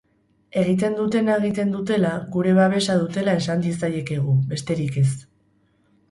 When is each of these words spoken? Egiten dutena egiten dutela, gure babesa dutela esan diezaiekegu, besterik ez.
Egiten 0.59 0.93
dutena 0.99 1.33
egiten 1.41 1.73
dutela, 1.75 2.13
gure 2.35 2.53
babesa 2.59 2.95
dutela 3.01 3.35
esan 3.41 3.61
diezaiekegu, 3.65 4.33
besterik 4.55 4.97
ez. 5.03 5.09